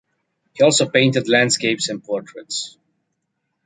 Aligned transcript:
He 0.55 0.63
also 0.63 0.89
painted 0.89 1.29
landscapes 1.29 1.87
and 1.89 2.03
portraits. 2.03 2.75